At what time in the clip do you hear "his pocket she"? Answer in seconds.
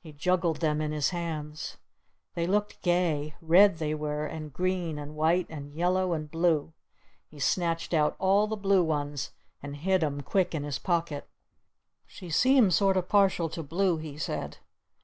10.64-12.30